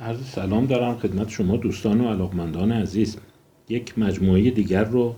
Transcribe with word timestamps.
عرض 0.00 0.24
سلام 0.24 0.66
دارم 0.66 0.96
خدمت 0.96 1.28
شما 1.28 1.56
دوستان 1.56 2.00
و 2.00 2.08
علاقمندان 2.08 2.72
عزیز. 2.72 3.16
یک 3.68 3.98
مجموعه 3.98 4.50
دیگر 4.50 4.84
رو 4.84 5.14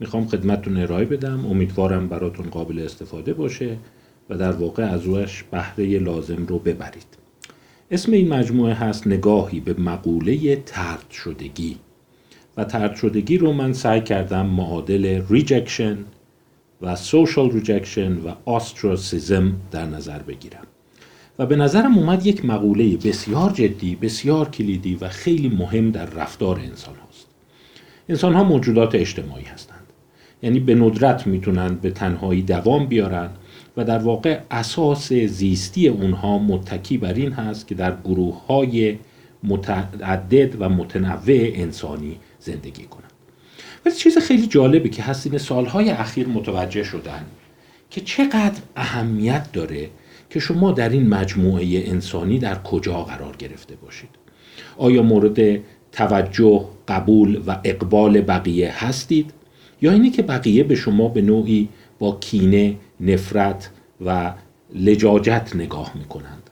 می‌خوام 0.00 0.26
خدمتتون 0.26 0.76
ارائه 0.76 1.04
بدم. 1.04 1.46
امیدوارم 1.46 2.08
براتون 2.08 2.46
قابل 2.46 2.78
استفاده 2.78 3.34
باشه 3.34 3.76
و 4.30 4.36
در 4.36 4.52
واقع 4.52 4.82
از 4.82 5.02
روش 5.02 5.42
بهره 5.42 5.98
لازم 5.98 6.46
رو 6.46 6.58
ببرید. 6.58 7.06
اسم 7.90 8.12
این 8.12 8.28
مجموعه 8.28 8.74
هست 8.74 9.06
نگاهی 9.06 9.60
به 9.60 9.80
مقوله 9.80 10.56
طرد 10.56 11.10
شدگی. 11.10 11.76
و 12.56 12.64
طرد 12.64 12.94
شدگی 12.94 13.38
رو 13.38 13.52
من 13.52 13.72
سعی 13.72 14.00
کردم 14.00 14.46
معادل 14.46 15.22
rejection 15.30 15.98
و 16.82 16.96
social 16.96 17.50
rejection 17.50 18.12
و 18.12 18.32
ostracism 18.44 19.52
در 19.70 19.86
نظر 19.86 20.18
بگیرم. 20.18 20.66
و 21.38 21.46
به 21.46 21.56
نظرم 21.56 21.98
اومد 21.98 22.26
یک 22.26 22.44
مقوله 22.44 22.96
بسیار 22.96 23.50
جدی 23.50 23.96
بسیار 23.96 24.48
کلیدی 24.48 24.94
و 24.94 25.08
خیلی 25.08 25.48
مهم 25.48 25.90
در 25.90 26.06
رفتار 26.06 26.58
انسان 26.58 26.94
هاست 26.94 27.26
انسان 28.08 28.34
ها 28.34 28.44
موجودات 28.44 28.94
اجتماعی 28.94 29.44
هستند. 29.44 29.78
یعنی 30.42 30.60
به 30.60 30.74
ندرت 30.74 31.26
می‌تونند 31.26 31.80
به 31.80 31.90
تنهایی 31.90 32.42
دوام 32.42 32.86
بیارن 32.86 33.30
و 33.76 33.84
در 33.84 33.98
واقع 33.98 34.40
اساس 34.50 35.12
زیستی 35.12 35.88
اونها 35.88 36.38
متکی 36.38 36.98
بر 36.98 37.12
این 37.12 37.32
هست 37.32 37.66
که 37.66 37.74
در 37.74 37.96
گروه 38.04 38.46
های 38.46 38.98
متعدد 39.42 40.62
و 40.62 40.68
متنوع 40.68 41.50
انسانی 41.54 42.16
زندگی 42.40 42.84
کنند. 42.84 43.12
ولی 43.86 43.94
چیز 43.94 44.18
خیلی 44.18 44.46
جالبه 44.46 44.88
که 44.88 45.02
هستین 45.02 45.38
سالهای 45.38 45.90
اخیر 45.90 46.28
متوجه 46.28 46.82
شدن 46.82 47.24
که 47.90 48.00
چقدر 48.00 48.60
اهمیت 48.76 49.52
داره 49.52 49.88
که 50.30 50.40
شما 50.40 50.72
در 50.72 50.88
این 50.88 51.08
مجموعه 51.08 51.82
انسانی 51.86 52.38
در 52.38 52.62
کجا 52.62 53.02
قرار 53.02 53.36
گرفته 53.36 53.76
باشید. 53.76 54.10
آیا 54.76 55.02
مورد 55.02 55.60
توجه 55.92 56.64
قبول 56.88 57.42
و 57.46 57.60
اقبال 57.64 58.20
بقیه 58.20 58.84
هستید؟ 58.84 59.32
یا 59.82 59.92
اینی 59.92 60.10
که 60.10 60.22
بقیه 60.22 60.64
به 60.64 60.74
شما 60.74 61.08
به 61.08 61.22
نوعی 61.22 61.68
با 61.98 62.16
کینه 62.20 62.76
نفرت 63.00 63.70
و 64.06 64.32
لجاجت 64.74 65.50
نگاه 65.54 65.92
می‌کنند؟ 65.94 66.50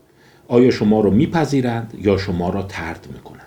آیا 0.48 0.70
شما 0.70 1.00
رو 1.00 1.10
میپذیرند 1.10 1.94
یا 2.02 2.16
شما 2.16 2.50
را 2.50 2.62
ترد 2.62 3.08
می‌کنند؟ 3.12 3.45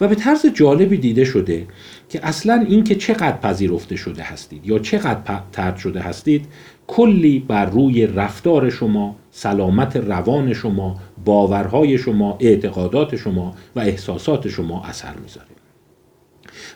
و 0.00 0.08
به 0.08 0.14
طرز 0.14 0.46
جالبی 0.46 0.96
دیده 0.96 1.24
شده 1.24 1.66
که 2.08 2.26
اصلا 2.26 2.66
اینکه 2.68 2.94
چقدر 2.94 3.36
پذیرفته 3.36 3.96
شده 3.96 4.22
هستید 4.22 4.66
یا 4.66 4.78
چقدر 4.78 5.40
ترد 5.52 5.76
شده 5.76 6.00
هستید 6.00 6.46
کلی 6.86 7.38
بر 7.38 7.66
روی 7.66 8.06
رفتار 8.06 8.70
شما 8.70 9.16
سلامت 9.30 9.96
روان 9.96 10.52
شما 10.52 10.96
باورهای 11.24 11.98
شما 11.98 12.36
اعتقادات 12.40 13.16
شما 13.16 13.54
و 13.76 13.80
احساسات 13.80 14.48
شما 14.48 14.84
اثر 14.84 15.14
می‌ذاره. 15.22 15.46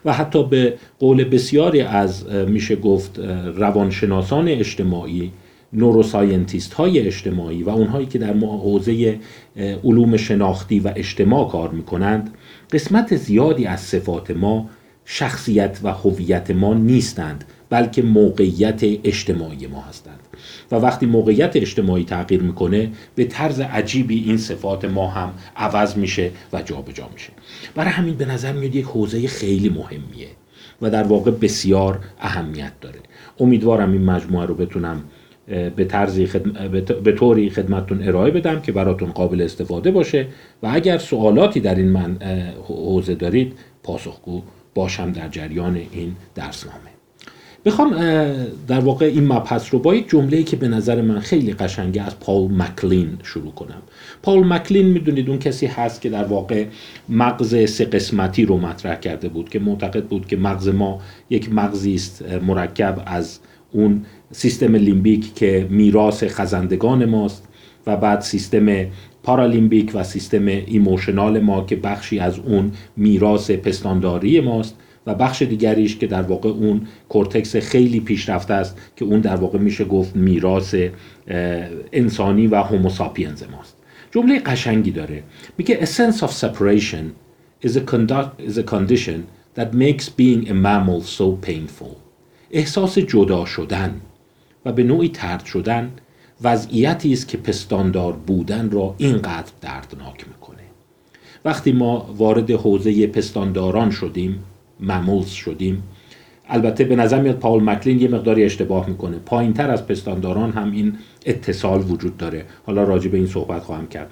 و 0.04 0.12
حتی 0.12 0.44
به 0.44 0.74
قول 0.98 1.24
بسیاری 1.24 1.80
از 1.80 2.26
میشه 2.28 2.76
گفت 2.76 3.18
روانشناسان 3.56 4.48
اجتماعی 4.48 5.32
نوروساینتیست 5.72 6.74
های 6.74 6.98
اجتماعی 6.98 7.62
و 7.62 7.70
اونهایی 7.70 8.06
که 8.06 8.18
در 8.18 8.34
حوزه 8.34 9.18
علوم 9.84 10.16
شناختی 10.16 10.80
و 10.80 10.92
اجتماع 10.96 11.48
کار 11.48 11.70
می‌کنند 11.70 12.34
قسمت 12.72 13.16
زیادی 13.16 13.66
از 13.66 13.80
صفات 13.80 14.30
ما 14.30 14.70
شخصیت 15.04 15.78
و 15.82 15.92
هویت 15.92 16.50
ما 16.50 16.74
نیستند 16.74 17.44
بلکه 17.70 18.02
موقعیت 18.02 18.80
اجتماعی 18.82 19.66
ما 19.66 19.80
هستند. 19.80 20.20
و 20.72 20.76
وقتی 20.76 21.06
موقعیت 21.06 21.56
اجتماعی 21.56 22.04
تغییر 22.04 22.42
می‌کنه 22.42 22.90
به 23.14 23.24
طرز 23.24 23.60
عجیبی 23.60 24.24
این 24.24 24.38
صفات 24.38 24.84
ما 24.84 25.10
هم 25.10 25.32
عوض 25.56 25.96
میشه 25.96 26.30
و 26.52 26.62
جابجا 26.62 26.92
جا 26.92 27.08
میشه. 27.12 27.30
برای 27.74 27.90
همین 27.90 28.14
به 28.14 28.24
نظر 28.24 28.52
میاد 28.52 28.74
یک 28.74 28.84
حوزه 28.84 29.28
خیلی 29.28 29.68
مهمیه 29.68 30.28
و 30.82 30.90
در 30.90 31.02
واقع 31.02 31.30
بسیار 31.30 31.98
اهمیت 32.20 32.72
داره. 32.80 33.00
امیدوارم 33.40 33.92
این 33.92 34.04
مجموعه 34.04 34.46
رو 34.46 34.54
بتونم 34.54 35.02
به 35.76 35.84
طرزی 35.84 36.28
به 37.04 37.12
طوری 37.12 37.50
خدمتتون 37.50 38.02
ارائه 38.02 38.30
بدم 38.30 38.60
که 38.60 38.72
براتون 38.72 39.10
قابل 39.10 39.42
استفاده 39.42 39.90
باشه 39.90 40.26
و 40.62 40.68
اگر 40.72 40.98
سوالاتی 40.98 41.60
در 41.60 41.74
این 41.74 41.88
من 41.88 42.16
حوزه 42.62 43.14
دارید 43.14 43.52
پاسخگو 43.82 44.42
باشم 44.74 45.12
در 45.12 45.28
جریان 45.28 45.76
این 45.92 46.16
درسنامه. 46.34 46.90
بخوام 47.64 47.90
در 48.68 48.80
واقع 48.80 49.06
این 49.06 49.26
مبحث 49.26 49.74
رو 49.74 49.78
با 49.78 49.94
یک 49.94 50.08
جمله 50.08 50.42
که 50.42 50.56
به 50.56 50.68
نظر 50.68 51.02
من 51.02 51.20
خیلی 51.20 51.52
قشنگه 51.52 52.02
از 52.02 52.20
پاول 52.20 52.52
مکلین 52.52 53.18
شروع 53.22 53.52
کنم. 53.52 53.82
پاول 54.22 54.46
مکلین 54.46 54.86
می‌دونید 54.86 55.28
اون 55.28 55.38
کسی 55.38 55.66
هست 55.66 56.00
که 56.00 56.10
در 56.10 56.24
واقع 56.24 56.66
مغز 57.08 57.70
سه 57.70 57.84
قسمتی 57.84 58.44
رو 58.44 58.56
مطرح 58.56 59.00
کرده 59.00 59.28
بود 59.28 59.48
که 59.48 59.58
معتقد 59.58 60.04
بود 60.04 60.26
که 60.26 60.36
مغز 60.36 60.68
ما 60.68 61.00
یک 61.30 61.52
مغزی 61.52 61.94
است 61.94 62.24
مرکب 62.46 63.02
از 63.06 63.38
اون 63.72 64.04
سیستم 64.32 64.76
لیمبیک 64.76 65.34
که 65.34 65.66
میراث 65.70 66.24
خزندگان 66.24 67.04
ماست 67.04 67.48
و 67.86 67.96
بعد 67.96 68.20
سیستم 68.20 68.86
paralimbic 69.22 69.90
و 69.94 70.04
سیستم 70.04 70.46
emotional 70.46 71.40
ما 71.40 71.64
که 71.64 71.76
بخشی 71.76 72.18
از 72.18 72.38
اون 72.38 72.72
میراث 72.96 73.50
پستانداری 73.50 74.40
ماست 74.40 74.76
و 75.06 75.14
بخش 75.14 75.42
دیگریش 75.42 75.96
که 75.96 76.06
در 76.06 76.22
واقع 76.22 76.48
اون 76.48 76.86
کورتکس 77.08 77.56
خیلی 77.56 78.00
پیشرفته 78.00 78.54
است 78.54 78.78
که 78.96 79.04
اون 79.04 79.20
در 79.20 79.36
واقع 79.36 79.58
میشه 79.58 79.84
گفت 79.84 80.16
میراث 80.16 80.74
انسانی 81.92 82.46
و 82.46 82.56
هوموساپینز 82.56 83.42
ماست. 83.42 83.76
جمله 84.10 84.38
قشنگی 84.38 84.90
داره. 84.90 85.22
میگه 85.58 85.78
a 85.80 85.86
sense 85.86 86.22
of 86.22 86.30
separation 86.30 87.04
is 87.66 87.76
a, 87.76 88.30
is 88.38 88.58
a 88.58 88.62
condition 88.62 89.26
that 89.54 89.74
makes 89.74 90.08
being 90.08 90.48
a 90.48 90.54
mammal 90.54 91.02
so 91.02 91.46
painful. 91.46 91.96
احساس 92.50 92.98
جدا 92.98 93.44
شدن. 93.44 94.00
و 94.64 94.72
به 94.72 94.82
نوعی 94.82 95.08
ترد 95.08 95.44
شدن 95.44 95.90
وضعیتی 96.42 97.12
است 97.12 97.28
که 97.28 97.38
پستاندار 97.38 98.12
بودن 98.12 98.70
را 98.70 98.94
اینقدر 98.98 99.52
دردناک 99.60 100.28
می‌کنه. 100.28 100.58
وقتی 101.44 101.72
ما 101.72 102.14
وارد 102.16 102.50
حوزه 102.50 103.06
پستانداران 103.06 103.90
شدیم 103.90 104.44
مموز 104.80 105.28
شدیم 105.28 105.82
البته 106.48 106.84
به 106.84 106.96
نظر 106.96 107.20
میاد 107.20 107.38
پاول 107.38 107.62
مکلین 107.62 108.00
یه 108.00 108.08
مقداری 108.08 108.44
اشتباه 108.44 108.88
می‌کنه. 108.88 109.16
پایین 109.18 109.52
تر 109.52 109.70
از 109.70 109.86
پستانداران 109.86 110.52
هم 110.52 110.70
این 110.72 110.98
اتصال 111.26 111.84
وجود 111.90 112.16
داره. 112.16 112.46
حالا 112.66 112.84
راجع 112.84 113.10
به 113.10 113.16
این 113.16 113.26
صحبت 113.26 113.62
خواهم 113.62 113.86
کرد. 113.86 114.10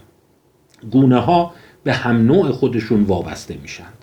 گونه 0.91 1.19
ها 1.19 1.55
به 1.85 1.93
هم 1.93 2.17
نوع 2.17 2.51
خودشون 2.51 3.03
وابسته 3.03 3.57
میشن. 3.63 3.98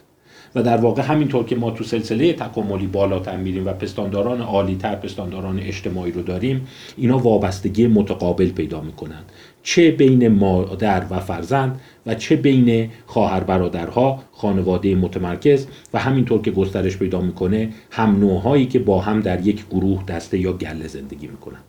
و 0.55 0.63
در 0.63 0.77
واقع 0.77 1.01
همینطور 1.01 1.45
که 1.45 1.55
ما 1.55 1.71
تو 1.71 1.83
سلسله 1.83 2.33
تکاملی 2.33 2.87
بالاتر 2.87 3.37
میریم 3.37 3.67
و 3.67 3.73
پستانداران 3.73 4.41
عالیتر 4.41 4.95
پستانداران 4.95 5.59
اجتماعی 5.59 6.11
رو 6.11 6.21
داریم 6.21 6.67
اینا 6.97 7.17
وابستگی 7.17 7.87
متقابل 7.87 8.49
پیدا 8.49 8.81
می‌کنن 8.81 9.21
چه 9.63 9.91
بین 9.91 10.27
مادر 10.27 11.03
و 11.09 11.19
فرزند 11.19 11.79
و 12.05 12.15
چه 12.15 12.35
بین 12.35 12.89
خواهر 13.05 13.39
برادرها 13.39 14.23
خانواده 14.31 14.95
متمرکز 14.95 15.67
و 15.93 15.99
همینطور 15.99 16.41
که 16.41 16.51
گسترش 16.51 16.97
پیدا 16.97 17.21
می‌کنه 17.21 17.69
هم 17.91 18.19
نوعهایی 18.19 18.65
که 18.65 18.79
با 18.79 19.01
هم 19.01 19.21
در 19.21 19.47
یک 19.47 19.65
گروه 19.71 20.03
دسته 20.03 20.37
یا 20.37 20.53
گله 20.53 20.87
زندگی 20.87 21.27
می‌کنن 21.27 21.59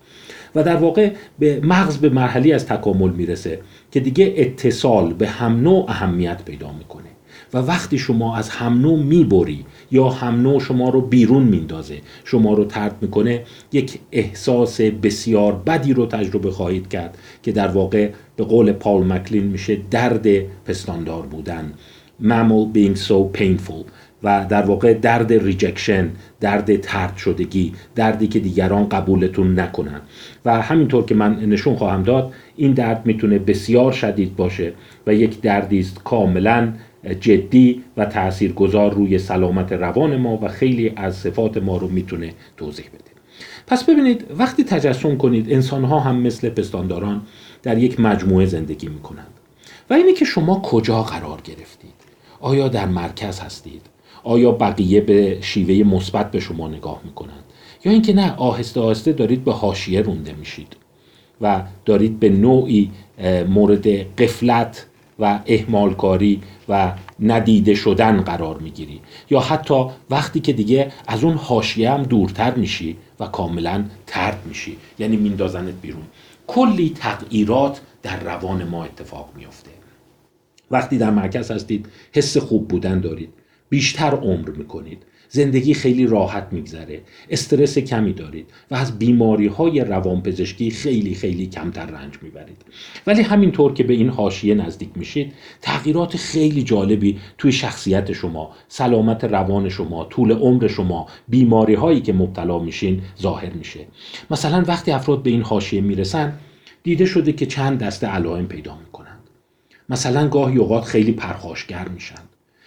و 0.55 0.63
در 0.63 0.77
واقع 0.77 1.13
به 1.39 1.61
مغز 1.65 1.99
به 1.99 2.09
مرحله 2.09 2.55
از 2.55 2.67
تکامل 2.67 3.11
می‌رسه 3.11 3.61
که 3.93 4.01
دیگه 4.01 4.35
اتصال 4.37 5.13
به 5.13 5.29
هم 5.29 5.61
نوع 5.61 5.85
اهمیت 5.89 6.45
پیدا 6.45 6.73
می‌کنه. 6.73 7.16
و 7.55 7.59
وقتی 7.59 7.99
شما 7.99 8.37
از 8.37 8.49
هم 8.49 8.81
نوع 8.81 8.99
می‌بری 8.99 9.65
یا 9.91 10.09
هم 10.09 10.43
نوع 10.43 10.61
شما 10.61 10.89
رو 10.89 11.01
بیرون 11.01 11.43
میندازه 11.43 11.99
شما 12.25 12.55
رو 12.55 12.65
طرد 12.65 12.97
می‌کنه 13.01 13.43
یک 13.73 13.99
احساس 14.13 14.81
بسیار 14.81 15.53
بدی 15.53 15.93
رو 15.93 16.07
تجربه 16.07 16.51
خواهید 16.51 16.89
کرد 16.89 17.19
که 17.43 17.53
در 17.53 17.69
واقع 17.69 18.11
به 18.37 18.45
قول 18.45 18.73
پاول 18.73 19.13
مکلین 19.13 19.45
میشه 19.45 19.79
درد 19.91 20.27
پستاندار 20.65 21.27
بودن. 21.27 21.73
Mammal 22.23 22.73
being 22.75 22.97
so 23.09 23.39
painful. 23.39 23.85
و 24.23 24.47
در 24.49 24.63
واقع 24.63 24.95
درد 24.95 25.33
rejection 25.33 26.11
درد 26.41 26.81
طرد 26.81 27.17
شدگی 27.17 27.73
دردی 27.95 28.27
که 28.27 28.41
دیگران 28.41 28.89
قبولتون 28.89 29.61
نکنن. 29.61 30.01
و 30.45 30.63
همینطور 30.63 31.05
که 31.05 31.15
من 31.15 31.41
نشون 31.41 31.77
خواهم 31.77 32.03
داد 32.03 32.33
این 32.57 32.73
درد 32.73 33.07
می‌تونه 33.07 33.39
بسیار 33.39 33.93
شدید 33.93 34.37
باشه 34.37 34.73
و 35.07 35.15
یک 35.15 35.41
دردی 35.41 35.79
است 35.79 36.01
کاملا 36.05 36.73
جدی 37.15 37.83
و 37.97 38.05
تاثیرگذار 38.05 38.95
روی 38.95 39.19
سلامت 39.19 39.73
روان 39.73 40.17
ما 40.17 40.39
و 40.43 40.49
خیلی 40.49 40.93
از 40.97 41.17
صفات 41.17 41.57
ما 41.57 41.77
رو 41.77 41.89
می‌تونه 41.89 42.33
توضیح 42.57 42.87
بده. 42.87 43.11
پس 43.67 43.85
ببینید 43.85 44.25
وقتی 44.39 44.65
تجسم 44.65 45.17
کنید 45.17 45.53
انسان 45.53 45.85
ها 45.85 46.01
هم 46.01 46.17
مثل 46.17 46.49
پستانداران 46.49 47.23
در 47.63 47.79
یک 47.79 48.01
مجموعه 48.01 48.47
زندگی 48.47 48.89
می‌کنند. 48.89 49.31
و 49.91 49.95
اینه 49.95 50.13
که 50.13 50.25
شما 50.25 50.61
کجا 50.61 51.03
قرار 51.03 51.41
گرفتید؟ 51.45 51.97
آیا 52.41 52.69
در 52.69 52.87
مرکز 52.87 53.41
هستید؟ 53.41 53.83
آیا 54.25 54.53
بقیه 54.53 55.01
به 55.01 55.39
شیوه 55.41 55.89
مثبت 55.89 56.31
به 56.31 56.41
شما 56.41 56.69
نگاه 56.69 57.01
می‌کنند؟ 57.05 57.45
یا 57.85 57.93
اینکه 57.93 58.13
نه 58.13 58.37
آهسته 58.37 58.81
آهسته 58.81 59.13
دارید 59.13 59.45
به 59.45 59.53
حاشیه 59.53 60.01
رونده 60.01 60.33
میشید 60.33 60.77
و 61.41 61.63
دارید 61.85 62.21
به 62.21 62.29
نوعی 62.29 62.91
مورد 63.49 63.89
قفلت 64.17 64.87
و 65.19 65.41
اهمالکاری 65.47 66.43
و 66.69 66.93
ندیده 67.21 67.75
شدن 67.75 68.21
قرار 68.21 68.59
می‌گیری. 68.59 69.01
یا 69.31 69.41
حتی 69.41 69.85
وقتی 70.11 70.41
که 70.41 70.53
دیگه 70.53 70.93
از 71.07 71.25
اون 71.25 71.35
حاشیه 71.35 71.91
هم 71.91 72.03
دورتر 72.03 72.55
میشی 72.55 72.97
و 73.21 73.27
کاملا 73.27 73.85
ترد 74.07 74.43
میشی. 74.47 74.77
یعنی 74.99 75.17
میندازنت 75.17 75.75
بیرون. 75.83 76.05
کلی 76.47 76.93
تغییرات 76.99 77.81
در 78.03 78.21
روان 78.21 78.65
ما 78.65 78.85
اتفاق 78.85 79.33
میافته. 79.37 79.71
وقتی 80.71 80.99
در 80.99 81.11
مرکز 81.11 81.51
هستید 81.51 81.87
حس 82.13 82.37
خوب 82.37 82.69
بودن 82.69 83.01
دارید. 83.01 83.33
بیشتر 83.69 84.15
عمر 84.15 84.49
می‌کنید. 84.51 85.03
زندگی 85.29 85.75
خیلی 85.75 86.07
راحت 86.07 86.49
میگذره. 86.51 87.01
استرس 87.31 87.79
کمی 87.79 88.13
دارید 88.13 88.51
و 88.71 88.75
از 88.75 88.99
بیماری 88.99 89.47
های 89.47 89.81
روانپزشکی 89.81 90.71
خیلی 90.71 91.15
خیلی 91.15 91.47
کمتر 91.47 91.87
رنج 91.87 92.15
می‌برید. 92.23 92.63
ولی 93.07 93.23
همینطور 93.23 93.73
که 93.73 93.85
به 93.85 93.95
این 93.95 94.09
حاشیه 94.09 94.55
نزدیک 94.55 94.89
میشید 94.95 95.33
تغییرات 95.63 96.17
خیلی 96.17 96.63
جالبی 96.63 97.19
توی 97.39 97.53
شخصیت 97.53 98.13
شما 98.13 98.51
سلامت 98.69 99.25
روان 99.25 99.69
شما 99.69 100.05
طول 100.05 100.33
عمر 100.33 100.69
شما 100.69 101.07
بیماری 101.29 101.75
هایی 101.75 102.01
که 102.01 102.13
مبتلا 102.13 102.59
میشین 102.59 103.03
ظاهر 103.23 103.53
میشه. 103.53 103.81
مثلا 104.31 104.65
وقتی 104.67 104.91
افراد 104.91 105.23
به 105.23 105.31
این 105.31 105.43
حاشیه 105.43 105.81
می‌رسن 105.81 106.33
دیده 106.83 107.05
شده 107.05 107.33
که 107.33 107.47
چند 107.47 107.79
دسته 107.79 108.07
علائم 108.07 108.47
پیدا 108.47 108.79
می‌کنند. 108.79 109.21
مثلا 109.89 110.29
گاهی 110.29 110.59
اوقات 110.59 110.85
خیلی 110.85 111.13
پرخاشگر 111.13 111.89
میشن. 111.89 112.26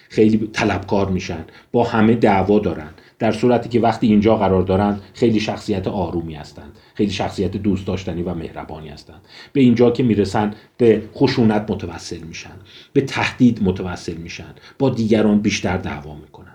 خیلی 0.09 0.49
طلبکار 0.53 1.09
میشن 1.09 1.45
با 1.71 1.83
همه 1.83 2.15
دعوا 2.15 2.59
دارن. 2.59 2.89
در 3.19 3.31
صورتی 3.31 3.69
که 3.69 3.79
وقتی 3.79 4.07
اینجا 4.07 4.35
قرار 4.35 4.61
دارن 4.61 4.99
خیلی 5.13 5.39
شخصیت 5.39 5.87
آرومی 5.87 6.35
هستند 6.35 6.77
خیلی 6.95 7.11
شخصیت 7.11 7.51
دوست 7.51 7.87
داشتنی 7.87 8.21
و 8.21 8.33
مهربانی 8.33 8.89
هستند. 8.89 9.21
به 9.53 9.61
اینجا 9.61 9.91
که 9.91 10.03
می‌رسن 10.03 10.53
به 10.77 11.01
خشونت 11.15 11.71
متوسل 11.71 12.19
میشن 12.19 12.55
به 12.93 13.01
تهدید 13.01 13.63
متوسل 13.63 14.17
میشن 14.17 14.53
با 14.79 14.89
دیگران 14.89 15.39
بیشتر 15.39 15.77
دعوا 15.77 16.15
می‌کنن. 16.15 16.53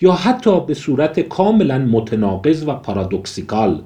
یا 0.00 0.12
حتی 0.12 0.60
به 0.60 0.74
صورت 0.74 1.20
کاملا 1.20 1.78
متناقض 1.78 2.64
و 2.68 2.74
پارادوکسیکال 2.74 3.82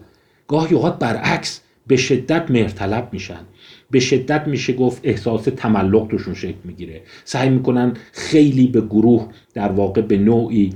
گاهی 0.49 0.75
اوقات 0.75 0.99
برعکس 0.99 1.61
به 1.87 1.97
شدت 1.97 2.51
مهرطلب 2.51 3.09
میشن. 3.13 3.41
به 3.91 4.01
شدت 4.01 4.47
میشه 4.47 4.73
گفت 4.73 5.01
احساس 5.05 5.45
تملق 5.45 6.07
توشون 6.07 6.35
شکل 6.35 6.59
می‌گیره. 6.65 7.03
سعی 7.25 7.51
می‌کنن 7.51 7.93
خیلی 8.13 8.67
به 8.67 8.81
گروه 8.81 9.27
در 9.55 9.73
واقع 9.73 10.01
به 10.01 10.19
نوعی 10.19 10.73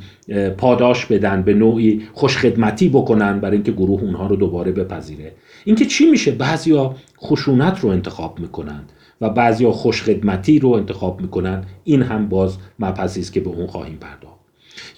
پاداش 0.56 1.06
بدن 1.06 1.42
به 1.42 1.54
نوعی 1.54 2.02
خوشخدمتی 2.12 2.88
بکنن 2.88 3.40
برای 3.40 3.56
اینکه 3.56 3.72
گروه 3.72 4.02
اونها 4.02 4.26
رو 4.26 4.36
دوباره 4.36 4.72
بپذیره. 4.72 5.32
اینکه 5.64 5.84
چی 5.84 6.06
میشه؟ 6.06 6.30
بعضیا 6.30 6.94
خشونت 7.22 7.80
رو 7.80 7.88
انتخاب 7.88 8.38
می‌کنن 8.40 8.80
و 9.20 9.30
بعضیا 9.30 9.72
خوشخدمتی 9.72 10.58
رو 10.58 10.68
انتخاب 10.68 11.20
می‌کنن. 11.20 11.64
این 11.84 12.02
هم 12.02 12.28
باز 12.28 12.56
مبحثی 12.78 13.20
است 13.20 13.32
که 13.32 13.40
به 13.40 13.50
اون 13.50 13.66
خواهیم 13.66 13.96
پرداخت. 13.96 14.34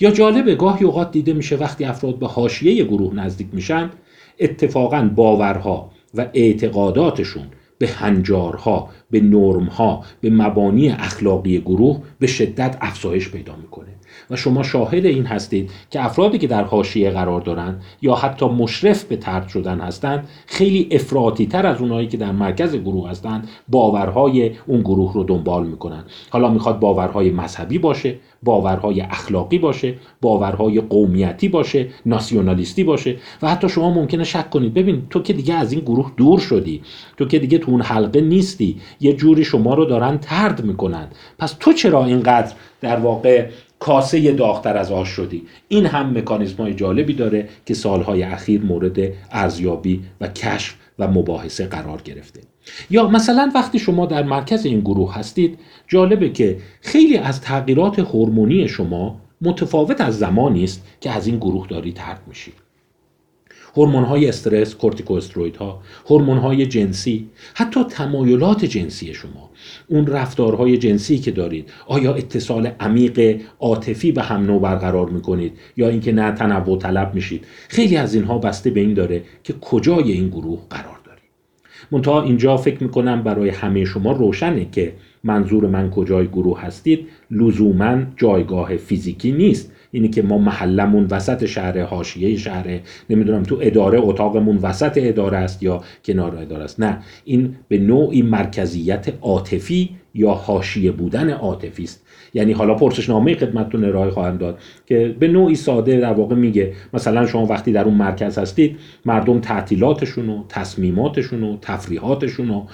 یا 0.00 0.10
جالبه 0.10 0.54
گاهی 0.54 0.84
اوقات 0.84 1.10
دیده 1.10 1.32
میشه 1.32 1.56
وقتی 1.56 1.84
افراد 1.84 2.18
به 2.18 2.26
حاشیه 2.26 2.84
گروه 2.84 3.14
نزدیک 3.14 3.46
میشن 3.52 3.90
اتفاقا 4.40 5.10
باورها 5.14 5.90
و 6.14 6.26
اعتقاداتشون 6.34 7.46
به 7.78 7.88
هنجارها 7.88 8.90
به 9.11 9.20
نرمها 9.20 10.05
به 10.20 10.31
مبانی 10.31 10.88
اخلاقی 10.88 11.58
گروه 11.58 12.03
به 12.19 12.26
شدت 12.26 12.76
افزایش 12.81 13.31
پیدا 13.31 13.56
می‌کنه. 13.56 13.88
و 14.31 14.37
شما 14.37 14.62
شاهد 14.62 15.06
این 15.06 15.26
هستید 15.26 15.70
که 15.91 16.05
افرادی 16.05 16.38
که 16.38 16.47
در 16.47 16.64
حاشیه 16.64 17.11
قرار 17.11 17.41
دارند 17.41 17.82
یا 18.03 18.14
حتی 18.14 18.47
مشرف 18.47 19.05
به 19.05 19.17
ترد 19.17 19.49
شدن 19.49 19.81
هستند 19.81 20.29
خیلی 20.47 20.88
افراطی 20.91 21.47
تر 21.47 21.67
از 21.67 21.81
اونایی 21.81 22.08
که 22.08 22.17
در 22.17 22.32
مرکز 22.32 22.76
گروه 22.76 23.11
هستند 23.11 23.49
باورهای 23.69 24.50
اون 24.67 24.81
گروه 24.81 25.14
رو 25.14 25.25
دنبال 25.25 25.67
می‌کنن. 25.67 26.05
حالا 26.31 26.50
می‌خواد 26.50 26.81
باورهای 26.81 27.31
مذهبی 27.31 27.79
باشه 27.79 28.19
باورهای 28.43 29.00
اخلاقی 29.00 29.59
باشه 29.59 29.94
باورهای 30.20 30.81
قومیتی 30.81 31.49
باشه 31.49 31.88
ناسیونالیستی 32.06 32.85
باشه 32.85 33.17
و 33.43 33.50
حتی 33.50 33.69
شما 33.69 33.91
ممکنه 33.91 34.25
شک 34.25 34.50
کنید 34.50 34.75
ببین 34.75 35.02
تو 35.11 35.23
که 35.23 35.32
دیگه 35.32 35.55
از 35.55 35.73
این 35.73 35.81
گروه 35.81 36.12
دور 36.17 36.38
شدی 36.38 36.82
تو 37.17 37.25
که 37.25 37.38
دیگه 37.38 37.59
تو 37.59 37.70
اون 37.70 37.82
حلقه 37.82 38.20
نیستی. 38.20 38.76
یه 39.00 39.12
جوری 39.12 39.44
شما 39.44 39.75
رو 39.75 39.84
دارن 39.84 40.19
ترد 40.19 40.64
می‌کنن. 40.64 41.08
پس 41.38 41.56
تو 41.60 41.72
چرا 41.72 42.04
اینقدر 42.04 42.52
در 42.81 42.96
واقع 42.96 43.46
کاسه 43.78 44.32
داغتر 44.32 44.76
از 44.76 44.93
آش 44.93 45.08
شدی؟ 45.08 45.43
این 45.69 45.87
هم 45.87 46.19
مکانیزم 46.19 46.62
های 46.62 46.75
جالبی 46.75 47.12
داره 47.12 47.48
که 47.66 47.75
سالهای 47.75 48.22
اخیر 48.22 48.62
مورد 48.62 48.98
ارزیابی 49.32 50.02
و 50.20 50.28
کشف 50.28 50.75
و 50.98 51.08
مباحثه 51.08 51.66
قرار 51.66 52.02
گرفته. 52.02 52.40
یا 52.90 53.08
مثلا 53.08 53.52
وقتی 53.54 53.78
شما 53.78 54.06
در 54.06 54.22
مرکز 54.22 54.66
این 54.66 54.81
گروه 54.81 55.14
هستید 55.14 55.58
جالبه 55.88 56.31
که 56.31 56.58
خیلی 56.81 57.16
از 57.16 57.40
تغییرات 57.40 57.99
هورمونی 57.99 58.69
شما 58.69 59.20
متفاوت 59.40 60.00
از 60.00 60.19
زمانی 60.19 60.64
است 60.64 60.87
که 61.00 61.10
از 61.10 61.26
این 61.26 61.37
گروه 61.37 61.66
دارید 61.66 61.94
ترد 61.94 62.20
میشید 62.26 62.65
هورمون 63.76 64.05
های 64.05 64.28
استرس 64.28 64.76
ها 65.58 65.82
هورمون 66.06 66.38
های 66.38 66.67
جنسی 66.67 67.28
حتی 67.55 67.84
تمایلات 67.84 68.64
جنسی 68.64 69.14
شما. 69.14 69.50
اون 69.88 70.06
رفتارهای 70.06 70.78
جنسی 70.78 71.19
که 71.19 71.31
دارید 71.31 71.73
آیا 71.87 72.14
اتصال 72.14 72.67
عمیق 72.81 73.40
عاطفی 73.61 74.12
به 74.12 74.23
هم 74.23 74.43
نوع 74.43 74.61
برقرار 74.61 75.11
می‌کنید 75.11 75.52
یا 75.76 75.88
اینکه 75.88 76.12
نه 76.12 76.32
تنوع 76.32 76.78
طلب 76.78 77.14
میشید؟ 77.14 77.44
خیلی 77.69 77.96
از 77.96 78.14
اینها 78.14 78.38
بسته 78.38 78.70
به 78.70 78.81
این 78.81 78.94
داره 78.94 79.23
که 79.44 79.52
کجای 79.52 80.12
این 80.12 80.28
گروه 80.28 80.61
قرار 80.70 80.99
دارید. 81.05 81.23
منتها 81.90 82.23
اینجا 82.23 82.56
فکر 82.56 82.82
می‌کنم 82.82 83.23
برای 83.23 83.49
همه 83.49 83.84
شما 83.84 84.12
روشنه 84.12 84.67
که 84.73 84.93
منظور 85.25 85.67
من 85.67 85.90
کجای 85.90 86.26
گروه 86.26 86.61
هستید. 86.61 87.06
لزوما 87.31 88.02
جایگاه 88.17 88.76
فیزیکی 88.76 89.32
نیست. 89.32 89.73
اینی 89.91 90.09
که 90.09 90.23
ما 90.23 90.38
محلمون 90.38 91.06
وسط 91.11 91.44
شهر 91.44 91.83
حاشیه 91.83 92.37
شهر 92.37 92.81
نمی‌دونم 93.11 93.43
تو 93.43 93.59
اداره 93.61 93.99
اتاقمون 94.00 94.56
وسط 94.56 94.99
اداره 95.03 95.38
است 95.38 95.62
یا 95.62 95.81
کنار 96.05 96.37
اداره 96.37 96.65
است. 96.65 96.81
نه 96.81 96.99
این 97.25 97.56
به 97.69 97.79
نوعی 97.79 98.23
مرکزیت 98.23 99.12
عاطفی 99.23 99.91
یا 100.15 100.31
حاشیه 100.31 100.93
بودن 100.93 101.31
عاطفی 101.31 101.85
است. 101.85 102.06
یعنی 102.35 102.53
حالا 102.53 102.75
پرسشنامه 102.75 103.35
خدمتتون 103.35 103.85
ارائه 103.85 104.11
خواهم 104.11 104.37
داد 104.37 104.59
که 104.87 105.17
به 105.19 105.29
نوعی 105.29 105.55
ساده 105.55 106.00
در 106.00 106.12
واقع 106.12 106.35
میگه 106.35 106.73
مثلا 106.94 107.27
شما 107.27 107.47
وقتی 107.47 107.73
در 107.73 107.85
اون 107.85 107.94
مرکز 107.94 108.38
هستید 108.38 108.77
مردم 109.06 109.41
تعطیلاتشون 109.41 110.29
و 110.29 110.43
تصمیماتشون 110.49 111.43
و 111.43 111.56
تفریحاتشون 111.62 112.50
و 112.50 112.67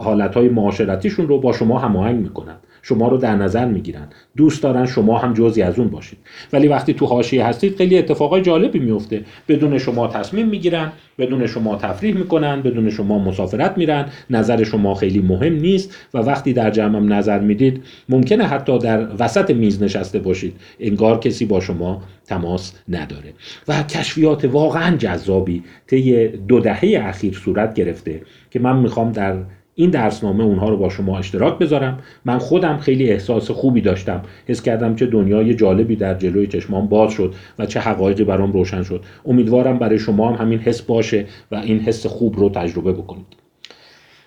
حالتهای 0.00 0.48
معاشرتیشون 0.48 1.28
رو 1.28 1.40
با 1.40 1.52
شما 1.52 1.78
هماهنگ 1.78 2.20
می‌کنن. 2.20 2.56
شما 2.88 3.08
رو 3.08 3.16
در 3.16 3.36
نظر 3.36 3.64
می‌گیرن. 3.64 4.08
دوست 4.36 4.62
دارن 4.62 4.86
شما 4.86 5.18
هم 5.18 5.34
جزی 5.34 5.62
از 5.62 5.78
اون 5.78 5.88
باشید. 5.88 6.18
ولی 6.52 6.68
وقتی 6.68 6.94
تو 6.94 7.06
حاشیه 7.06 7.46
هستید 7.46 7.76
خیلی 7.76 7.98
اتفاقای 7.98 8.42
جالبی 8.42 8.78
میفته 8.78 9.24
بدون 9.48 9.78
شما 9.78 10.08
تصمیم 10.08 10.48
می‌گیرن 10.48 10.92
بدون 11.18 11.46
شما 11.46 11.76
تفریح 11.76 12.14
می‌کنن 12.14 12.62
بدون 12.62 12.90
شما 12.90 13.18
مسافرت 13.18 13.78
میرن. 13.78 14.06
نظر 14.30 14.64
شما 14.64 14.94
خیلی 14.94 15.20
مهم 15.20 15.54
نیست 15.54 15.96
و 16.14 16.18
وقتی 16.18 16.52
در 16.52 16.70
جمعم 16.70 17.12
نظر 17.12 17.38
می‌دید 17.38 17.82
ممکنه 18.08 18.44
حتی 18.44 18.78
در 18.78 19.08
وسط 19.18 19.50
میز 19.50 19.82
نشسته 19.82 20.18
باشید. 20.18 20.54
انگار 20.80 21.18
کسی 21.18 21.46
با 21.46 21.60
شما 21.60 22.02
تماس 22.26 22.72
نداره. 22.88 23.32
و 23.68 23.82
کشفیات 23.82 24.44
واقعا 24.44 24.96
جذابی 24.96 25.62
طی 25.86 26.28
دو 26.28 26.60
دهه 26.60 26.84
اخیر 27.02 27.34
صورت 27.34 27.74
گرفته 27.74 28.22
که 28.50 28.58
من 28.60 28.76
می‌خوام 28.76 29.12
در 29.12 29.36
این 29.80 29.90
درسنامه 29.90 30.44
اونها 30.44 30.68
رو 30.68 30.76
با 30.76 30.88
شما 30.88 31.18
اشتراک 31.18 31.58
بذارم. 31.58 31.98
من 32.24 32.38
خودم 32.38 32.78
خیلی 32.78 33.10
احساس 33.10 33.50
خوبی 33.50 33.80
داشتم. 33.80 34.22
حس 34.46 34.62
کردم 34.62 34.96
چه 34.96 35.06
دنیای 35.06 35.54
جالبی 35.54 35.96
در 35.96 36.14
جلوی 36.14 36.46
چشمام 36.46 36.86
باز 36.86 37.12
شد 37.12 37.34
و 37.58 37.66
چه 37.66 37.80
حقایقی 37.80 38.24
برام 38.24 38.52
روشن 38.52 38.82
شد. 38.82 39.04
امیدوارم 39.26 39.78
برای 39.78 39.98
شما 39.98 40.30
هم 40.30 40.46
همین 40.46 40.58
حس 40.58 40.82
باشه 40.82 41.26
و 41.50 41.54
این 41.56 41.80
حس 41.80 42.06
خوب 42.06 42.36
رو 42.36 42.48
تجربه 42.48 42.92
بکنید. 42.92 43.26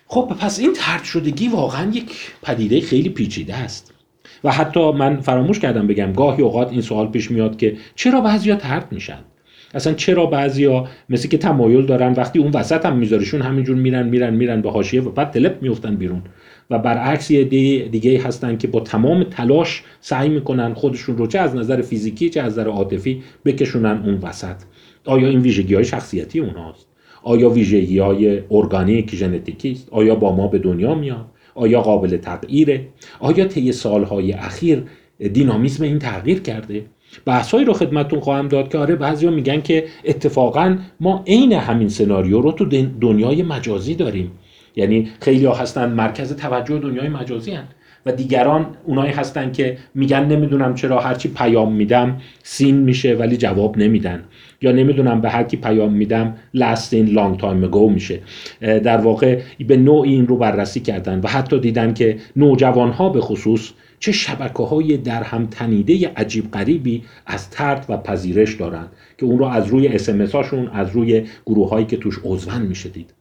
خب 0.06 0.32
پس 0.40 0.58
این 0.58 0.72
ترد 0.72 1.04
شدگی 1.04 1.48
واقعا 1.48 1.90
یک 1.90 2.12
پدیده 2.42 2.80
خیلی 2.80 3.08
پیچیده 3.08 3.54
است. 3.54 3.94
و 4.44 4.50
حتی 4.52 4.92
من 4.92 5.20
فراموش 5.20 5.58
کردم 5.58 5.86
بگم 5.86 6.12
گاهی 6.12 6.42
اوقات 6.42 6.70
این 6.70 6.80
سوال 6.80 7.06
پیش 7.08 7.30
میاد 7.30 7.56
که 7.56 7.76
چرا 7.94 8.20
بعضیا 8.20 8.56
ترد 8.56 8.92
میشن؟ 8.92 9.18
اصلا 9.74 9.92
چرا 9.92 10.26
بعضیا 10.26 10.86
مثل 11.08 11.28
که 11.28 11.38
تمایل 11.38 11.86
دارن 11.86 12.12
وقتی 12.12 12.38
اون 12.38 12.50
وسط 12.52 12.86
هم 12.86 12.96
میذارشون 12.96 13.42
همینجور 13.42 13.76
میرن 13.76 14.08
میرن 14.08 14.34
میرن 14.34 14.62
به 14.62 14.70
حاشیه 14.70 15.02
و 15.02 15.10
بعد 15.10 15.30
تلپ 15.30 15.62
میفتن 15.62 15.96
بیرون. 15.96 16.22
و 16.70 16.78
برعکس 16.78 17.30
یه 17.30 17.44
دیگه 17.88 18.22
هستن 18.22 18.56
که 18.56 18.68
با 18.68 18.80
تمام 18.80 19.24
تلاش 19.24 19.82
سعی 20.00 20.28
می‌کنن 20.28 20.74
خودشون 20.74 21.16
رو 21.16 21.26
چه 21.26 21.38
از 21.38 21.56
نظر 21.56 21.82
فیزیکی 21.82 22.30
چه 22.30 22.40
از 22.40 22.52
نظر 22.52 22.68
عاطفی 22.68 23.22
بکشونن 23.44 24.02
اون 24.04 24.14
وسط. 24.14 24.56
آیا 25.04 25.28
این 25.28 25.40
ویژگی 25.40 25.74
های 25.74 25.84
شخصیتی 25.84 26.40
اونهاست 26.40 26.86
آیا 27.22 27.50
ویژگی 27.50 27.98
های 27.98 28.42
ارگانیک 28.50 29.14
ژنتیکی 29.14 29.72
است؟ 29.72 29.88
آیا 29.90 30.14
با 30.14 30.36
ما 30.36 30.48
به 30.48 30.58
دنیا 30.58 30.94
میاد؟ 30.94 31.26
آیا 31.54 31.80
قابل 31.80 32.16
تغییره؟ 32.16 32.88
آیا 33.20 33.44
طی 33.44 33.72
سالهای 33.72 34.32
اخیر 34.32 34.82
دینامیزم 35.32 35.84
این 35.84 35.98
تغییر 35.98 36.40
کرده؟ 36.40 36.84
بحثایی 37.26 37.64
رو 37.64 37.72
خدمتتون 37.72 38.20
خواهم 38.20 38.48
داد 38.48 38.68
که 38.68 38.78
آره 38.78 38.96
بعضیا 38.96 39.30
میگن 39.30 39.60
که 39.60 39.84
اتفاقا 40.04 40.76
ما 41.00 41.24
عین 41.26 41.52
همین 41.52 41.88
سناریو 41.88 42.40
رو 42.40 42.52
تو 42.52 42.64
دنیای 43.00 43.42
مجازی 43.42 43.94
داریم 43.94 44.30
یعنی 44.76 45.08
خیلی 45.20 45.44
ها 45.44 45.54
هستن 45.54 45.92
مرکز 45.92 46.36
توجه 46.36 46.78
دنیای 46.78 47.08
مجازی 47.08 47.50
هن. 47.50 47.64
و 48.06 48.12
دیگران 48.12 48.66
اونایی 48.84 49.12
هستن 49.12 49.52
که 49.52 49.78
میگن 49.94 50.24
نمی‌دونم 50.24 50.74
چرا 50.74 51.00
هرچی 51.00 51.28
پیام 51.28 51.72
میدم 51.72 52.20
سین 52.42 52.76
میشه 52.76 53.14
ولی 53.14 53.36
جواب 53.36 53.78
نمیدن 53.78 54.24
یا 54.62 54.72
نمی‌دونم 54.72 55.20
به 55.20 55.30
هر 55.30 55.42
کی 55.42 55.56
پیام 55.56 55.92
میدم 55.92 56.36
last 56.56 56.90
in 56.90 57.08
long 57.08 57.40
time 57.40 57.70
ago 57.70 57.90
میشه 57.90 58.20
در 58.60 58.96
واقع 58.96 59.40
به 59.66 59.76
نوعی 59.76 60.12
این 60.12 60.26
رو 60.26 60.36
بررسی 60.36 60.80
کردن 60.80 61.20
و 61.20 61.28
حتی 61.28 61.60
دیدن 61.60 61.94
که 61.94 62.16
نوجوان 62.36 62.90
ها 62.90 63.08
به 63.08 63.20
خصوص 63.20 63.70
چه 64.02 64.12
شبکه 64.12 64.62
های 64.62 64.96
در 64.96 65.22
هم 65.22 65.46
تنیده 65.46 66.08
عجیب 66.08 66.50
غریبی 66.50 67.04
از 67.26 67.50
ترد 67.50 67.86
و 67.88 67.96
پذیرش 67.96 68.54
دارند 68.54 68.92
که 69.18 69.26
اون 69.26 69.38
رو 69.38 69.44
از 69.44 69.66
روی 69.66 69.88
اسمس 69.88 70.32
هاشون 70.32 70.68
از 70.68 70.90
روی 70.90 71.26
گروه 71.46 71.70
هایی 71.70 71.86
که 71.86 71.96
توش 71.96 72.18
عضون 72.24 72.62
میشه 72.62 72.88
دید 72.88 73.14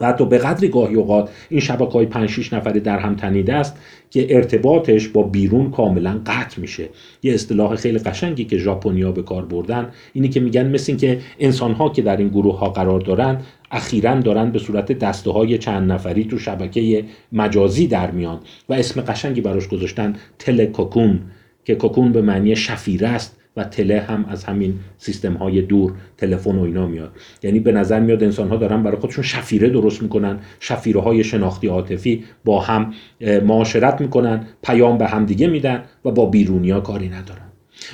و 0.00 0.06
حتی 0.06 0.26
به 0.26 0.38
قدری 0.38 0.68
گاهی 0.68 0.94
اوقات 0.94 1.30
این 1.48 1.60
شبکه 1.60 1.92
های 1.92 2.06
5 2.06 2.30
6 2.30 2.52
نفره 2.52 2.80
در 2.80 2.98
هم 2.98 3.14
تنیده 3.14 3.54
است 3.54 3.76
که 4.10 4.36
ارتباطش 4.36 5.08
با 5.08 5.22
بیرون 5.22 5.70
کاملا 5.70 6.20
قطع 6.26 6.60
میشه. 6.60 6.88
یه 7.22 7.34
اصطلاح 7.34 7.76
خیلی 7.76 7.98
قشنگی 7.98 8.44
که 8.44 8.58
ژاپنیا 8.58 9.12
به 9.12 9.22
کار 9.22 9.44
بردن 9.44 9.88
اینی 10.12 10.28
که 10.28 10.40
میگن 10.40 10.68
مثل 10.68 10.84
این 10.88 10.96
که 10.96 11.18
انسان 11.38 11.72
ها 11.72 11.88
که 11.88 12.02
در 12.02 12.16
این 12.16 12.28
گروه 12.28 12.58
ها 12.58 12.68
قرار 12.68 13.00
دارن 13.00 13.40
اخیرا 13.70 14.20
دارن 14.20 14.50
به 14.50 14.58
صورت 14.58 14.92
دسته 14.92 15.30
های 15.30 15.58
چند 15.58 15.92
نفری 15.92 16.24
تو 16.24 16.38
شبکه 16.38 17.04
مجازی 17.32 17.86
در 17.86 18.10
میان 18.10 18.40
و 18.68 18.74
اسم 18.74 19.00
قشنگی 19.00 19.40
براش 19.40 19.68
گذاشتن 19.68 20.16
تلکوکون 20.38 21.20
که 21.64 21.74
کوکون 21.74 22.12
به 22.12 22.22
معنی 22.22 22.56
شفیره 22.56 23.08
است. 23.08 23.36
و 23.56 23.64
تله 23.64 24.00
هم 24.00 24.24
از 24.28 24.44
همین 24.44 24.74
سیستم 24.98 25.32
های 25.32 25.62
دور 25.62 25.92
تلفن 26.16 26.56
و 26.56 26.62
اینا 26.62 26.86
میاد. 26.86 27.12
یعنی 27.42 27.60
به 27.60 27.72
نظر 27.72 28.00
میاد 28.00 28.24
انسان 28.24 28.48
ها 28.48 28.56
دارن 28.56 28.82
برای 28.82 28.96
خودشون 28.96 29.24
شفیره 29.24 29.68
درست 29.68 30.02
می‌کنن 30.02 30.38
شفیره 30.60 31.00
های 31.00 31.24
شناختی 31.24 31.66
عاطفی 31.66 32.24
با 32.44 32.60
هم 32.60 32.92
معاشرت 33.20 34.00
می‌کنن 34.00 34.46
پیام 34.62 34.98
به 34.98 35.06
هم 35.06 35.26
دیگه 35.26 35.46
میدن 35.46 35.82
و 36.04 36.10
با 36.10 36.26
بیرونیا 36.26 36.80
کاری 36.80 37.08
ندارن. 37.08 37.43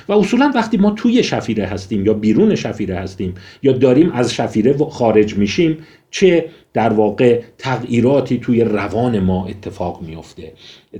و 0.07 0.13
اصولا 0.13 0.51
وقتی 0.55 0.77
ما 0.77 0.91
توی 0.91 1.23
شفیره 1.23 1.65
هستیم 1.65 2.05
یا 2.05 2.13
بیرون 2.13 2.55
شفیره 2.55 2.95
هستیم 2.95 3.33
یا 3.63 3.71
داریم 3.71 4.11
از 4.11 4.33
شفیره 4.33 4.77
خارج 4.89 5.37
میشیم 5.37 5.77
چه 6.11 6.45
در 6.73 6.93
واقع 6.93 7.41
تغییراتی 7.57 8.37
توی 8.37 8.63
روان 8.63 9.19
ما 9.19 9.45
اتفاق 9.45 10.01
میفته؟ 10.01 10.53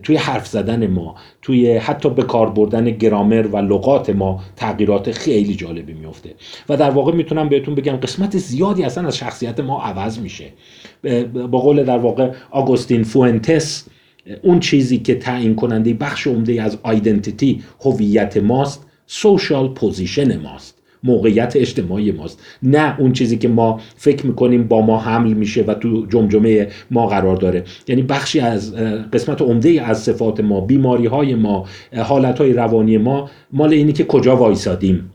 توی 0.03 0.15
حرف 0.15 0.47
زدن 0.47 0.88
ما 0.88 1.15
توی 1.41 1.77
حتی 1.77 2.09
به 2.09 2.23
کار 2.23 2.50
بردن 2.50 2.91
گرامر 2.91 3.47
و 3.47 3.57
لغات 3.57 4.09
ما 4.09 4.43
تغییرات 4.55 5.11
خیلی 5.11 5.55
جالبی 5.55 5.93
میفته. 5.93 6.29
و 6.69 6.77
در 6.77 6.89
واقع 6.89 7.11
می‌تونم 7.13 7.50
بهتون 7.50 7.75
بگم 7.75 7.95
قسمت 7.95 8.38
زیادی 8.38 8.83
اصلا 8.83 9.07
از 9.07 9.17
شخصیت 9.17 9.59
ما 9.59 9.81
عوض 9.81 10.19
میشه. 10.19 10.45
با 11.33 11.59
قول 11.59 11.83
در 11.83 11.97
واقع 11.97 12.31
آگوستین 12.51 13.03
فوئنتس 13.03 13.88
اون 14.41 14.59
چیزی 14.59 14.97
که 14.97 15.15
تعیین 15.15 15.55
کننده 15.55 15.93
بخش 15.93 16.27
عمده 16.27 16.61
از 16.61 16.77
identity 16.83 17.63
هویت 17.81 18.37
ماست 18.37 18.85
social 19.07 19.67
position 19.67 20.41
ماست 20.41 20.81
موقعیت 21.03 21.53
اجتماعی 21.55 22.11
ماست. 22.11 22.39
نه 22.63 22.99
اون 22.99 23.13
چیزی 23.13 23.37
که 23.37 23.47
ما 23.47 23.79
فکر 23.95 24.25
می‌کنیم 24.25 24.67
با 24.67 24.81
ما 24.81 24.99
حمل 24.99 25.33
میشه 25.33 25.63
و 25.63 25.73
تو 25.73 26.05
جمجمه 26.05 26.67
ما 26.91 27.07
قرار 27.07 27.35
داره. 27.35 27.63
یعنی 27.87 28.01
بخشی 28.01 28.39
از 28.39 28.75
قسمت 29.13 29.41
عمده 29.41 29.81
از 29.85 30.03
صفات 30.03 30.39
ما 30.39 30.61
بیماری 30.61 31.05
های 31.05 31.35
ما 31.35 31.65
حالت 31.97 32.39
های 32.39 32.53
روانی 32.53 32.97
ما 32.97 33.29
مال 33.53 33.73
اینی 33.73 33.93
که 33.93 34.03
کجا 34.03 34.35
وایسادیم. 34.35 35.11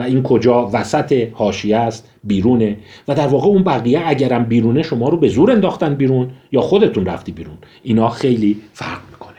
و 0.00 0.02
این 0.02 0.22
کجا 0.22 0.70
وسط 0.72 1.28
حاشیه 1.32 1.76
است 1.76 2.10
بیرونه. 2.24 2.76
و 3.08 3.14
در 3.14 3.26
واقع 3.26 3.46
اون 3.46 3.62
بقیه 3.62 4.02
اگرم 4.06 4.44
بیرونه 4.44 4.82
شما 4.82 5.08
رو 5.08 5.16
به 5.16 5.28
زور 5.28 5.50
انداختن 5.50 5.94
بیرون 5.94 6.30
یا 6.52 6.60
خودتون 6.60 7.06
رفتی 7.06 7.32
بیرون. 7.32 7.58
اینا 7.82 8.08
خیلی 8.08 8.60
فرق 8.72 9.00
می‌کنه. 9.10 9.36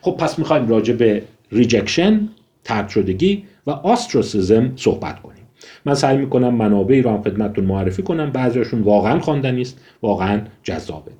خب 0.00 0.10
پس 0.10 0.38
می‌خوایم 0.38 0.68
راجع 0.68 0.94
به 0.94 1.22
rejection 1.52 2.28
طرد 2.64 2.88
شدگی 2.88 3.44
و 3.66 3.70
ostracism 3.70 4.72
صحبت 4.76 5.22
کنیم. 5.22 5.46
من 5.84 5.94
سعی 5.94 6.16
می‌کنم 6.16 6.54
منابعی 6.54 7.02
رو 7.02 7.10
هم 7.10 7.22
خدمتتون 7.22 7.64
معرفی 7.64 8.02
کنم. 8.02 8.30
بعضیشون 8.30 8.80
واقعا 8.80 9.20
خواندنی 9.20 9.60
است 9.60 9.80
واقعا 10.02 10.40
جذابه. 10.62 11.12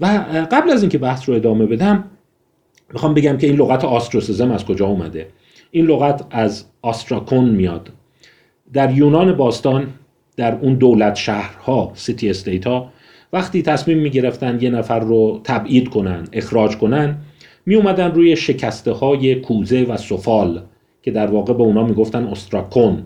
و 0.00 0.06
قبل 0.52 0.70
از 0.70 0.82
اینکه 0.82 0.98
بحث 0.98 1.28
رو 1.28 1.34
ادامه 1.34 1.66
بدم 1.66 2.04
می‌خوام 2.92 3.14
بگم 3.14 3.36
که 3.36 3.46
این 3.46 3.56
لغت 3.56 3.84
ostracism 3.84 4.50
از 4.50 4.64
کجا 4.64 4.86
اومده؟ 4.86 5.28
این 5.70 5.86
لغت 5.86 6.24
از 6.30 6.64
ostracon 6.82 7.48
میاد 7.48 7.92
در 8.72 8.98
یونان 8.98 9.32
باستان 9.32 9.88
در 10.36 10.54
اون 10.54 10.74
دولت 10.74 11.14
شهرها 11.14 11.92
city 11.94 12.30
state 12.30 12.66
ها 12.66 12.92
وقتی 13.32 13.62
تصمیم 13.62 13.98
می 13.98 14.10
گرفتن 14.10 14.58
یه 14.60 14.70
نفر 14.70 14.98
رو 14.98 15.40
تبعید 15.44 15.88
کنن 15.88 16.24
اخراج 16.32 16.76
کنن 16.76 17.16
می 17.66 17.74
اومدن 17.74 18.10
روی 18.10 18.36
شکسته 18.36 18.92
های 18.92 19.34
کوزه 19.34 19.82
و 19.82 19.96
سفال 19.96 20.62
که 21.02 21.10
در 21.10 21.26
واقع 21.26 21.54
به 21.54 21.62
اونا 21.62 21.84
می‌گفتن 21.84 22.24
ostracon. 22.24 23.02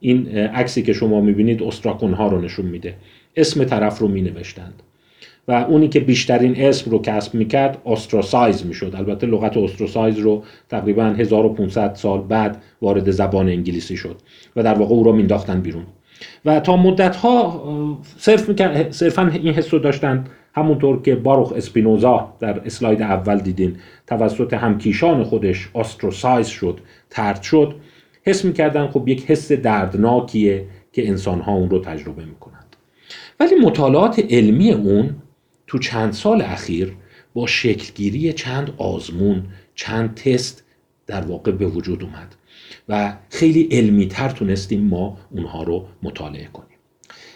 این 0.00 0.28
عکسی 0.38 0.82
که 0.82 0.92
شما 0.92 1.20
می‌بینید 1.20 1.62
ostracon 1.62 2.14
ها 2.14 2.28
رو 2.28 2.40
نشون 2.40 2.66
میده. 2.66 2.94
اسم 3.36 3.64
طرف 3.64 3.98
رو 3.98 4.08
می 4.08 4.22
نوشتند 4.22 4.82
و 5.48 5.52
اونی 5.52 5.88
که 5.88 6.00
بیشترین 6.00 6.54
اسم 6.56 6.90
رو 6.90 7.02
کسب 7.02 7.34
می‌کرد 7.34 7.78
استروسایز 7.86 8.66
می‌شد. 8.66 8.94
البته 8.96 9.26
لغت 9.26 9.56
استروسایز 9.56 10.18
رو 10.18 10.42
تقریبا 10.68 11.04
1500 11.04 11.94
سال 11.94 12.20
بعد 12.20 12.62
وارد 12.82 13.10
زبان 13.10 13.48
انگلیسی 13.48 13.96
شد 13.96 14.16
و 14.56 14.62
در 14.62 14.74
واقع 14.74 14.94
او 14.94 15.04
رو 15.04 15.12
مینداختن 15.12 15.60
بیرون. 15.60 15.84
و 16.44 16.60
تا 16.60 16.76
مدت 16.76 17.16
ها 17.16 17.64
صرف 18.18 18.50
صرفا 18.90 19.30
این 19.42 19.54
حس 19.54 19.74
رو 19.74 19.80
داشتن. 19.80 20.24
همونطور 20.54 21.02
که 21.02 21.14
باروخ 21.14 21.52
اسپینوزا 21.52 22.32
در 22.40 22.60
اسلاید 22.60 23.02
اول 23.02 23.38
دیدین 23.38 23.76
توسط 24.06 24.54
همکیشان 24.54 25.24
خودش 25.24 25.68
استروسایز 25.74 26.46
شد 26.46 26.80
ترد 27.10 27.42
شد. 27.42 27.74
حس 28.22 28.44
می‌کردن 28.44 28.86
خب 28.86 29.08
یک 29.08 29.24
حس 29.26 29.52
دردناکیه 29.52 30.66
که 30.92 31.08
انسان 31.08 31.40
ها 31.40 31.52
اون 31.52 31.70
رو 31.70 31.78
تجربه 31.78 32.24
می‌کنند. 32.24 32.76
ولی 33.40 33.54
مطالعات 33.54 34.24
علمی 34.30 34.72
اون 34.72 35.10
تو 35.72 35.78
چند 35.78 36.12
سال 36.12 36.42
اخیر 36.42 36.92
با 37.34 37.46
شکلگیری 37.46 38.32
چند 38.32 38.74
آزمون 38.78 39.42
چند 39.74 40.14
تست 40.14 40.64
در 41.06 41.20
واقع 41.20 41.52
به 41.52 41.66
وجود 41.66 42.02
اومد 42.02 42.34
و 42.88 43.16
خیلی 43.30 43.68
علمی 43.70 44.06
تر 44.06 44.28
تونستیم 44.28 44.80
ما 44.80 45.18
اونها 45.30 45.62
رو 45.62 45.86
مطالعه 46.02 46.48
کنیم. 46.52 46.76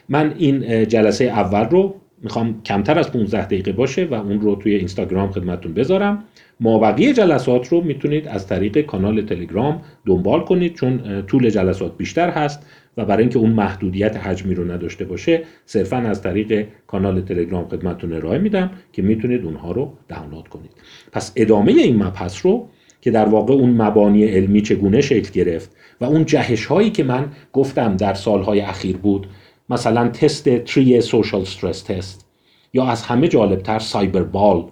من 0.09 0.35
این 0.39 0.89
جلسه 0.89 1.25
اول 1.25 1.65
رو 1.65 1.95
می‌خوام 2.23 2.63
کمتر 2.63 2.99
از 2.99 3.13
15 3.13 3.45
دقیقه 3.45 3.73
باشه 3.73 4.05
و 4.05 4.15
اون 4.15 4.41
رو 4.41 4.57
توی 4.57 4.75
اینستاگرام 4.75 5.31
خدمتون 5.31 5.75
بذارم. 5.75 6.25
ما 6.61 6.79
بقیه 6.79 7.13
جلسات 7.13 7.69
رو 7.69 7.81
می‌تونید 7.81 8.29
از 8.29 8.47
طریق 8.47 8.81
کانال 8.81 9.23
تلگرام 9.23 9.83
دنبال 10.07 10.41
کنید 10.41 10.75
چون 10.75 11.23
طول 11.27 11.51
جلسات 11.51 11.97
بیشتر 11.97 12.31
هست. 12.31 12.67
و 12.97 13.05
برای 13.05 13.23
اینکه 13.23 13.39
اون 13.39 13.51
محدودیت 13.51 14.17
حجمی 14.17 14.55
رو 14.55 14.71
نداشته 14.73 15.05
باشه 15.05 15.43
صرفا 15.67 15.97
از 15.97 16.23
طریق 16.23 16.67
کانال 16.87 17.21
تلگرام 17.21 17.69
خدمتتون 17.69 18.13
ارائه 18.13 18.39
میدم 18.39 18.71
که 18.93 19.03
می‌تونید 19.03 19.45
اونها 19.45 19.73
رو 19.73 19.93
دانلود 20.09 20.49
کنید. 20.49 20.71
پس 21.13 21.33
ادامه 21.37 21.73
این 21.73 22.03
مبحث 22.03 22.47
رو 22.47 22.69
که 23.01 23.11
در 23.11 23.29
واقع 23.29 23.55
اون 23.55 23.71
مبانی 23.71 24.25
علمی 24.25 24.63
چگونه 24.63 25.01
شکل 25.01 25.31
گرفت 25.33 25.77
و 26.01 26.05
اون 26.05 26.25
جهش 26.25 26.67
هایی 26.67 26.91
که 26.91 27.05
من 27.05 27.29
گفتم 27.53 27.97
در 27.97 28.15
سالهای 28.15 28.61
اخیر 28.61 28.97
بود 28.97 29.27
مثلا 29.71 30.09
تست 30.09 30.59
Trier 30.59 31.01
Social 31.01 31.41
Stress 31.41 31.83
Test 31.83 32.27
یا 32.73 32.87
از 32.87 33.03
همه 33.03 33.29
جالبتر 33.29 33.79
Cyberball 33.79 34.65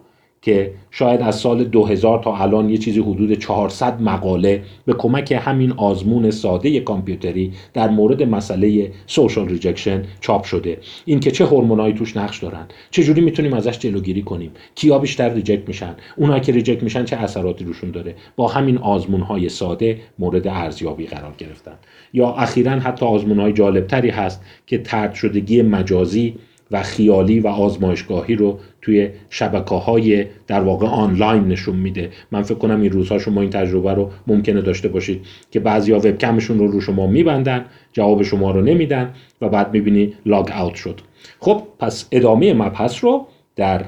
که 0.45 0.73
شاید 0.91 1.23
از 1.23 1.37
سال 1.37 1.65
2000 1.65 2.23
تا 2.23 2.37
الان 2.37 2.71
یه 2.71 2.79
چیزی 2.79 3.01
حدود 3.01 3.33
400 3.33 4.03
مقاله 4.03 4.63
به 4.87 4.93
کمک 4.93 5.33
همین 5.33 5.73
آزمون 5.73 6.31
ساده 6.31 6.81
کامپیوتری 6.81 7.53
در 7.75 7.89
مورد 7.89 8.23
مسئله 8.23 8.93
social 9.07 9.49
rejection 9.49 10.03
چاپ 10.21 10.45
شده. 10.45 10.79
این 11.05 11.21
که 11.21 11.31
چه 11.31 11.47
هورمونایی 11.47 11.95
توش 11.95 12.17
نقش 12.17 12.39
دارن 12.39 12.67
چه 12.91 13.03
جوری 13.03 13.21
می‌تونیم 13.21 13.53
ازش 13.53 13.79
جلوگیری 13.79 14.23
کنیم 14.23 14.51
کیا 14.75 14.99
بیشتر 14.99 15.35
reject 15.35 15.69
میشن 15.69 15.97
اونایی 16.17 16.41
که 16.41 16.53
reject 16.53 16.83
میشن 16.83 17.05
چه 17.05 17.17
اثراتی 17.17 17.65
روشون 17.65 17.91
داره 17.91 18.15
با 18.37 18.49
همین 18.49 18.79
آزمون 18.79 19.21
های 19.21 19.49
ساده 19.49 20.01
مورد 20.19 20.49
ارزیابی 20.49 21.07
قرار 21.07 21.35
گرفتن. 21.39 21.75
یا 22.13 22.33
اخیرا 22.33 22.73
حتی 22.73 23.07
آزمون 23.07 23.41
های 23.41 23.53
جالبتری 23.53 24.11
هست 24.11 24.43
که 24.67 24.79
طرد 24.79 25.15
شدگی 25.15 25.63
مجازی 25.63 26.35
و 26.71 26.83
خیالی 26.83 27.41
و 27.41 27.49
آزمایشگاهی 27.49 28.35
رو 28.35 28.59
توی 28.83 29.11
شبکه 29.31 29.75
های 29.75 30.27
در 30.47 30.61
واقع 30.61 30.87
آنلاین 30.87 31.49
نشون 31.49 31.77
میده. 31.77 32.11
من 32.33 32.43
فکر 32.43 32.59
کنم 32.59 32.81
این 32.81 32.93
روزها 32.93 33.19
شما 33.19 33.41
این 33.41 33.51
تجربه 33.51 33.95
رو 33.95 34.11
ممکنه 34.27 34.61
داشته 34.61 34.89
باشید 34.89 35.27
که 35.51 35.61
بعضیا 35.61 35.97
وبکمشون 35.97 36.59
رو 36.59 36.69
رو 36.69 36.81
شما 36.81 37.07
میبندن 37.07 37.65
جواب 37.93 38.23
شما 38.23 38.51
رو 38.51 38.63
نمیدن 38.63 39.15
و 39.41 39.49
بعد 39.49 39.73
می‌بینی 39.73 40.15
لاگ 40.27 40.51
اوت 40.61 40.75
شد. 40.75 41.01
خب 41.41 41.63
پس 41.79 42.09
ادامه 42.13 42.55
مبحث 42.55 43.05
رو 43.05 43.27
در 43.57 43.85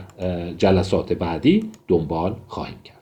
جلسات 0.59 1.13
بعدی 1.13 1.71
دنبال 1.89 2.37
خواهیم 2.47 2.77
کرد. 2.85 2.96